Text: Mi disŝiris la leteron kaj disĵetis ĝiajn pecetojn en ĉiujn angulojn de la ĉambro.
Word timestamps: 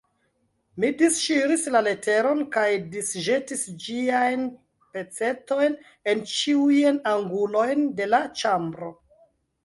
Mi 0.83 0.87
disŝiris 0.99 1.65
la 1.73 1.81
leteron 1.87 2.39
kaj 2.55 2.69
disĵetis 2.95 3.65
ĝiajn 3.83 4.47
pecetojn 4.95 5.75
en 6.13 6.23
ĉiujn 6.31 6.97
angulojn 7.13 7.85
de 8.01 8.09
la 8.15 8.23
ĉambro. 8.41 8.91